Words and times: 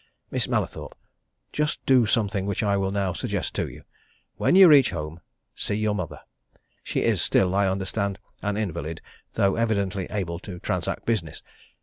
Miss 0.31 0.47
Mallathorpe! 0.47 0.97
just 1.53 1.85
do 1.85 2.07
something 2.07 2.47
which 2.47 2.63
I 2.63 2.75
will 2.75 2.89
now 2.89 3.13
suggest 3.13 3.53
to 3.53 3.67
you. 3.69 3.83
When 4.37 4.55
you 4.55 4.67
reach 4.67 4.89
home, 4.89 5.19
see 5.53 5.75
your 5.75 5.93
mother 5.93 6.21
she 6.83 7.03
is 7.03 7.21
still, 7.21 7.53
I 7.53 7.67
understand, 7.69 8.17
an 8.41 8.57
invalid, 8.57 8.99
though 9.33 9.57
evidently 9.57 10.07
able 10.09 10.39
to 10.39 10.57
transact 10.57 11.05
business. 11.05 11.43